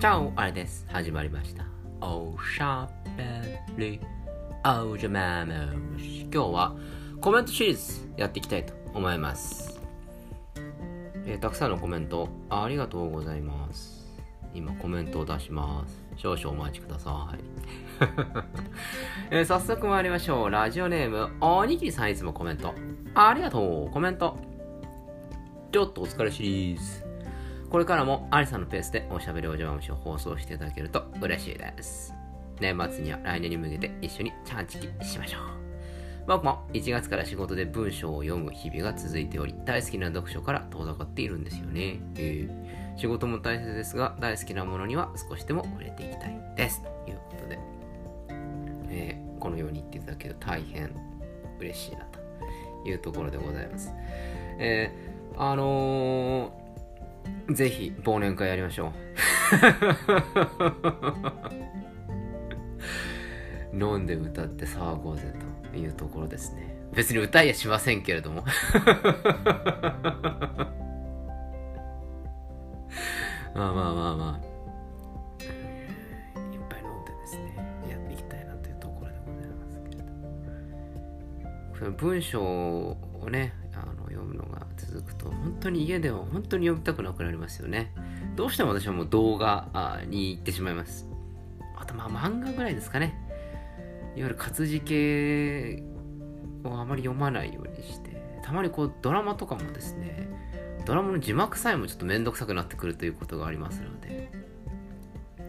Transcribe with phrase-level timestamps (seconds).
[0.00, 0.86] チャオあれです。
[0.88, 1.64] 始まりました。
[2.00, 2.88] おしゃ
[3.76, 4.00] べり、
[4.64, 5.76] おじゃまむ。
[6.32, 6.76] 今日は
[7.20, 9.80] コメントシリーズやっていきたいと思います。
[11.26, 14.06] えーたくさんのコメントありがとうございます。
[14.54, 16.00] 今コメントを出します。
[16.16, 17.38] 少々お待ちください。
[19.34, 20.50] えー早速参りましょう。
[20.50, 22.72] ラジオネーム、おにぎりさんいつもコメント。
[23.16, 23.90] ありがとう。
[23.90, 24.38] コメント。
[25.72, 27.07] ちょっとお疲れシリーズ。
[27.70, 32.14] これからもアリさんのペースでおしゃべりおじゃまむしを放送していただけると嬉しいです。
[32.60, 35.40] 年末には来年に向けて一緒にチャンチキしましょう。
[36.26, 42.00] 僕も1月から仕事で文章を読む日々が続いており、大好きな読書から遠ざかっているんですよね。
[42.16, 46.82] えー仕事も大切ですが、大好きなものには少しでも触れていきたいです。
[46.82, 47.58] ということで、
[48.90, 50.90] えーこのように言っていただけると大変
[51.60, 52.18] 嬉しいなと
[52.88, 53.94] いうところでございます。
[54.58, 56.67] えーあのー
[57.50, 58.92] ぜひ忘年会やりましょう。
[63.78, 65.32] 飲んで歌って騒ごうぜ
[65.70, 66.76] というところですね。
[66.94, 68.44] 別に歌いやしませんけれども。
[73.54, 74.48] まあまあまあまあ。
[75.42, 75.46] い
[76.56, 77.54] っぱい飲んでですね、
[77.90, 80.10] やっていきたいなというところでございますけれども。
[81.78, 83.54] その文章をね、
[84.10, 87.92] 読むのが続くと、本当に家では本当に読みたくなくなりますよね。
[88.36, 91.06] どうしても私はもう動画に行ってしまいます。
[91.76, 93.18] あとまあ漫画ぐらいですかね。
[94.16, 95.82] いわゆる活字系
[96.64, 100.28] をあまり読まないようにして、たまにこうドラマとかもですね、
[100.86, 104.30] ドラマの字幕さえもちょっとめんどくさくなってくるということがありますので、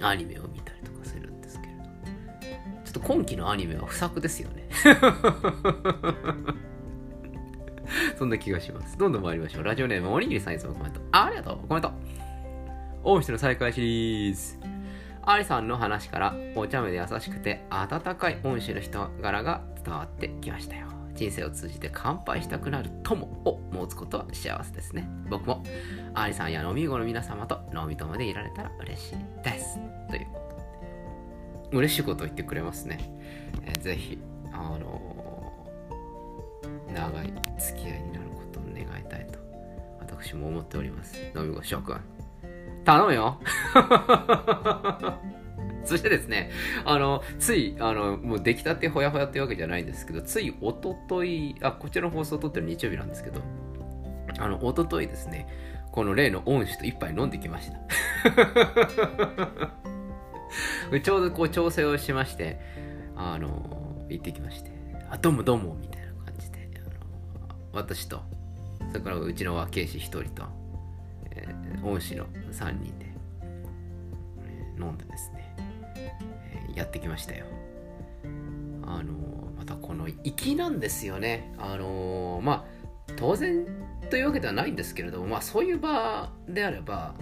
[0.00, 1.82] アニメを見たりとかするんですけれど、
[2.84, 4.68] ちょっと今期のアニメは不作ですよね。
[8.16, 8.96] そんな気がします。
[8.96, 9.62] どんどん参りましょう。
[9.64, 11.00] ラジオネーム、おにぎりさんいつもコメント。
[11.12, 11.68] ありがとう。
[11.68, 11.90] コメント。
[13.02, 14.58] 王室の再開シリーズ。
[15.22, 20.88] アリさんの話から、お茶目で優しくて温かい恩師の人柄が伝わってきましたよ。
[21.14, 25.08] 人生を通じて乾杯したくなる友を持つことは幸せですね。
[25.30, 25.62] 僕も、
[26.14, 29.78] アリさんや飲み子の皆様と飲み友でいられたら嬉しいです。
[30.10, 30.40] というこ
[31.70, 31.76] とで。
[31.78, 32.98] 嬉しいことを言ってくれますね。
[33.62, 34.18] えーぜひ、
[34.52, 37.32] あのー長い
[40.24, 41.14] 私も思っております。
[41.36, 42.00] 飲み子諸君
[42.84, 43.38] 頼むよ。
[45.84, 46.50] そしてですね
[46.86, 53.42] あのついあのもう出来たてほやほやってわけじゃないんですけどついおとといあこちらの放送を撮ってる日曜日なんですけど
[54.38, 55.46] あのおとといですね
[55.92, 57.78] この例の恩師と一杯飲んできました。
[61.02, 62.58] ちょうどこう調整をしまして
[63.14, 64.70] あの行ってきまして
[65.10, 66.88] あどうもどうもみたいな感じであの
[67.72, 68.22] 私と
[68.94, 70.44] それからうちの若い師一人と、
[71.32, 73.06] えー恩師の3人で、
[74.44, 75.56] えー飲んでですね、
[75.96, 77.44] えーやってきましたよ。
[78.86, 79.12] あの
[79.58, 81.52] またこの粋なんですよね。
[81.58, 82.64] あのま
[83.08, 83.66] あ当然
[84.10, 87.16] というわけではないんですけれどもまあそういう場であれば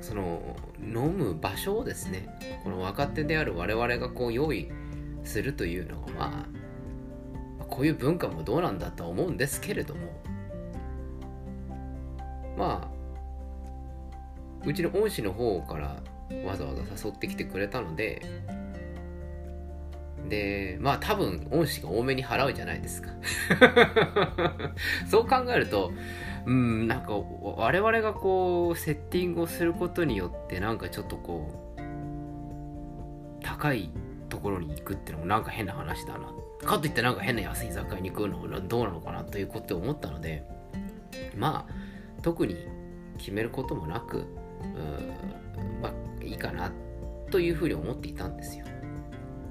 [0.00, 4.70] その飲む場所をですねこの若手である我々がこう用意
[5.24, 6.60] するというのはまあ
[7.70, 10.00] こういう文化もどうなんだとは思うんですけれども
[12.58, 13.00] まあ
[14.66, 16.02] うちの恩師の方から
[16.44, 18.22] わざわざ誘ってきてくれたので
[20.28, 23.10] でまあ多分恩師が多めに払うじゃないですか。
[25.08, 25.92] そう考えると
[26.46, 31.80] うんなんか我々がこうセッティングをすることによってなんかちょっとこう
[33.42, 33.90] 高い
[34.30, 36.32] ところに行くってのもなんか変な話だな。
[36.66, 40.44] かといってなんか変な安い居酒屋に行くのもどうなのかなということを思ったので
[41.36, 42.56] まあ特に
[43.18, 44.22] 決めることもなくう
[44.62, 46.72] んまあいいかな
[47.30, 48.64] というふうに思っていたんですよ。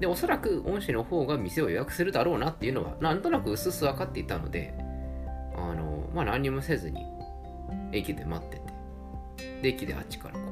[0.00, 4.74] でおそらく恩師の方が店を予約するだろうなっていうのはなんとなく薄々分かっていたので
[5.54, 7.04] あのまあ何にもせずに
[7.92, 8.62] 駅で待ってて
[9.62, 10.49] で駅であっちからこう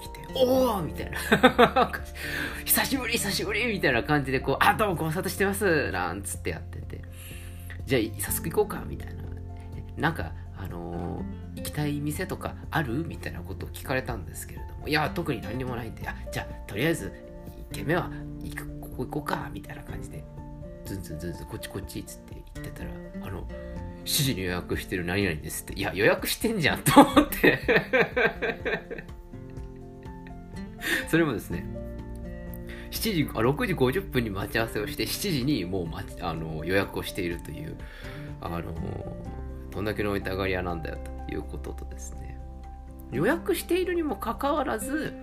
[0.00, 1.18] 来て「おお!」みたいな
[2.64, 7.02] 「久しぶり久しぶり!」みたいな感じでこう「あどうもご無沙汰してます」なんつってやってて
[7.86, 9.22] 「じゃあ早速行こうか」みたいな。
[9.96, 13.04] なんかあのー行きたい店とかある？
[13.04, 14.86] みたいなことを聞かれたんですけれども。
[14.86, 16.06] いや特に何にもないんで。
[16.08, 17.12] あじゃあとりあえず
[17.72, 18.08] 1軒目は
[18.44, 20.22] 行くここ行こうかみたいな感じで。
[20.84, 22.90] ズンズンズンズンこっちこっちっつって言ってたら
[23.26, 23.42] あの
[24.04, 25.72] 7時に予約してる何々ですって。
[25.74, 27.58] いや予約してんじゃんと思って。
[31.08, 31.66] それもですね
[32.90, 37.76] 7時あ6時50分に待ち合わせをして7時にもう待ちあの予約をしているという
[38.40, 38.62] あの
[39.70, 42.38] どんだけの痛がり屋なんだよということとですね。
[43.12, 45.14] 予約しているにもかかわらず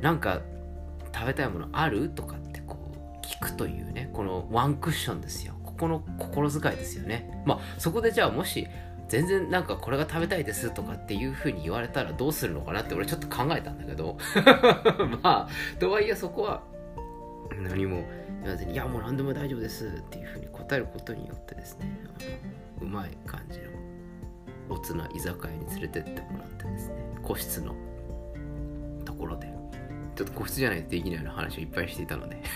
[0.00, 0.42] なんか
[1.14, 2.76] 食べたいものあるとかってこ
[3.22, 5.54] う聞くというねこのワンクッションですよ。
[5.64, 7.42] ここの心遣いですよね。
[7.46, 8.66] まあそこでじゃあもし
[9.08, 14.16] 全然なんかこれが食べたいですとかっていう風に言われたらどうするのかなって俺ちょっと考えたんだけど。
[15.22, 15.48] まあ
[15.78, 16.62] とはいえそこは
[17.62, 18.02] 何も
[18.42, 21.98] 言わずに「いやもう何でも大丈夫です」っていう風に答えることによってですね
[22.80, 23.66] うまい感じの
[24.68, 27.74] おつな居酒屋に連れてってもらってですね個室の
[29.04, 29.52] ところで。
[30.14, 32.40] ちょっと個室じゃないとできないような話をいっぱいしていたので。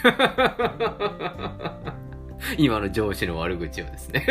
[2.56, 4.25] 今の上司の悪口をですね。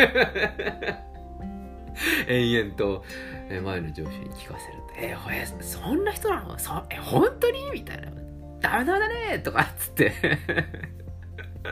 [2.28, 3.04] 延々と
[3.48, 8.10] 前の上司に聞かせると「えほえそんな人なのそえ本当に?」みたいな
[8.60, 10.12] 「ダメだね」とかっつって。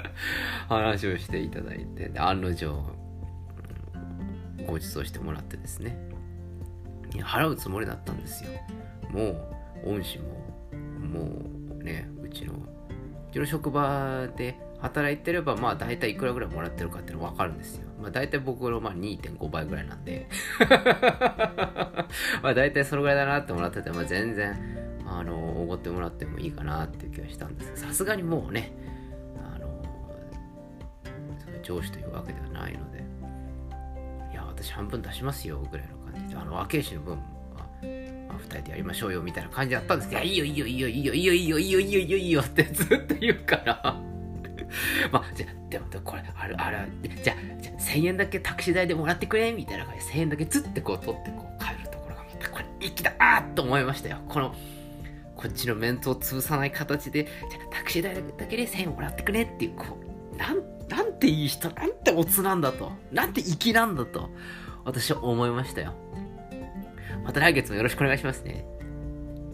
[0.68, 2.66] 話をしていただいて案の定
[4.66, 5.96] ご馳走してもらってですね。
[7.14, 8.50] 払うつもりだったんですよ。
[9.10, 9.30] も
[9.84, 10.24] う恩師も
[10.98, 11.40] も
[11.80, 12.58] うねうちのう
[13.32, 17.85] ちの職場で働いてればまあ大体いくらぐらいもらってるかっていうの分かるんですよ。
[18.00, 20.28] まあ大体僕のまあ2.5倍ぐらいなんで。
[22.42, 24.54] まあ大体そのぐらいだなってもらってて、まあ、全然
[25.06, 27.76] あのおごってもらってもいいかなっていう気はしたんです。
[27.76, 28.72] さすがにもうね
[29.54, 29.82] あの
[31.62, 33.04] 上司というわけではないので。
[34.32, 36.40] いや私半分出しますよぐらいの感じで。
[36.40, 37.20] あの和慶師の分は、
[37.54, 37.64] ま
[38.34, 40.10] あ、2人でやりましょうよみたいな感じだったんです。
[40.10, 44.15] けどいいよいいよいいよいいよいいよいいよいいよいいよいいよいいよってずっと言うから。
[45.12, 46.88] まあ、じゃ、でも、これ、ある、ある、
[47.22, 54.18] じゃ、じゃ、1000円だけタクシー代でもらってくれみたいな感じで、1000円だけずってこう取って、こう、帰るところが、また、これ、粋だあーと思いましたよ。
[54.28, 54.54] この、
[55.36, 59.98] こっちのメンツを潰さない形で、じゃ、タクシー代だけで1000円もらってくれっていう、こ
[60.32, 64.30] う、なん、なんていい人、なんてオツなんだと、なんて粋なんだと、
[64.84, 65.94] 私は思いましたよ。
[67.24, 68.64] また来月もよろしくお願いしますね。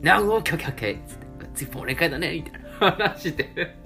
[0.03, 3.82] なお、オッケーオッケーオッつって、次忘年会だね、みたいな話で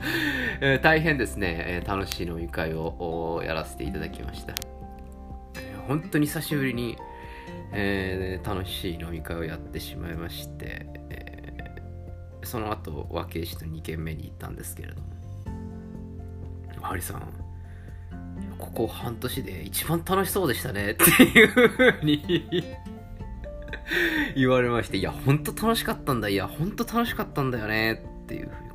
[0.60, 4.54] え、大変ですね、え、楽しい飲み会をやらせていただきました。
[5.86, 6.96] 本当に久しぶりに、
[7.72, 15.10] えー、楽しい飲み会をやってしまいまして、えー、その後和慶氏と2軒目に行ったんですけれども。
[16.82, 17.22] ハリさん
[18.58, 20.92] ここ半年で一番楽しそうでしたね。
[20.92, 22.50] っていうふうに
[24.36, 26.28] 言われましていや本当楽しかったんだ。
[26.28, 28.02] いや本当楽しかったんだよね。
[28.22, 28.69] っていうふうに。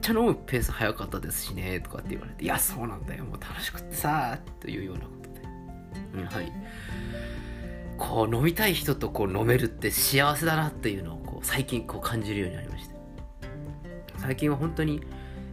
[0.00, 6.52] ちゃ飲むペース早かったですしね、とかって言われて、いや、そうなんだよ、もう楽しくってさ、というようなことで、やはり、
[7.98, 12.94] こう飲みたい人とこう飲めるって幸せだなっていうのをこう最近こう感じるようになりました。
[14.18, 15.02] 最近は本当に、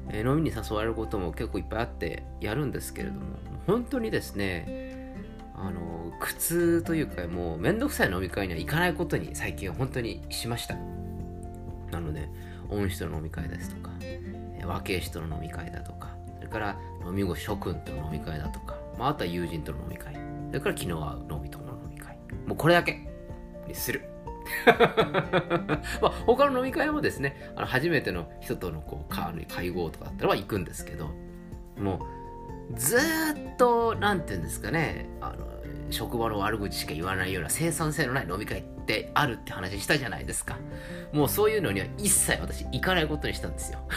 [0.10, 5.14] え、飲みに誘われることも結構いっぱいあってやるんですけれども、本当にですね、
[5.56, 10.76] あの、苦痛というかもうめんどくさい飲み会には行かないことに最近は本当にしました。
[11.92, 12.30] なので、
[12.70, 13.92] 恩師との飲み会ですとか、
[14.68, 20.14] 若い人の飲み会だとか、それから飲み後諸君との飲み会だとか、まあ、あとは友人との飲み会、
[20.48, 22.18] それから昨日は飲み友の飲み会。
[22.46, 23.08] もうこれだけ
[23.68, 24.10] にする。
[26.02, 29.14] まあ、他の飲み会もですね、あの初めての人とのこう
[29.48, 31.10] 会合とかだったら行くんですけど、
[31.78, 32.17] もう
[32.76, 33.00] ずっ
[33.58, 35.48] と、なんていうんですかね、あの
[35.90, 40.58] 職場の悪口しか言わないような生産性のない飲み会ってあるって話したじゃないですか。
[41.14, 43.80] もうそういうのには一切私行かないことにしたんですよ。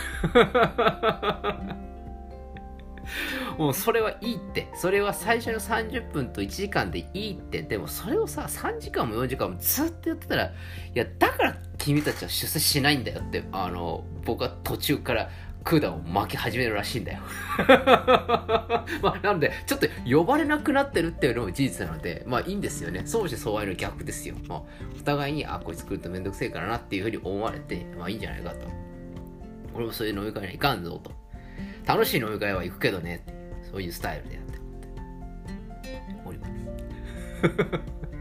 [3.59, 4.69] もうそれはいいって。
[4.75, 7.63] それは最初の30分と1時間でいいって。
[7.63, 10.53] でもそれをさ、3時間も4時間もずっとやってたら、い
[10.95, 15.31] や、だから君たちは出世しないんだよって、あの、僕は途中から
[15.65, 17.21] 管を巻き始めるらしいんだよ
[19.03, 23.03] まあ、なので、ちょっと呼ばれなくなってるっていうのも事実なので、まあいいんですよね。
[23.05, 24.35] 相思相愛の逆ですよ。
[24.49, 24.63] まあ、
[24.99, 28.67] お互いに、あ、こいつ来るとめんどくせえからなっていうふうに思われて、まあいいんじゃないかと。
[29.75, 31.13] 俺もそういう飲み会には行かんぞと。
[31.87, 33.25] 楽しい飲み会は行くけどね、
[33.71, 34.59] そういうスタイルでやって
[36.25, 38.20] おります。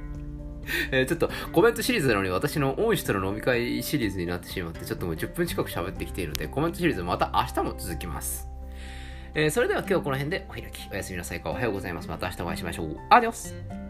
[0.91, 8.49] えー、ちょっとコメントシリーズなのに私の恩師との飲み会シリーズになってしまって、ちょっともう10分近く喋ってきているので、コメントシリーズまた明日も続きます。
[9.35, 10.89] えー、それでは今日この辺でお開き。
[10.91, 12.07] おやすみなさいかおはようございます。
[12.07, 12.97] また明日お会いしましょう。
[13.09, 13.88] アディオス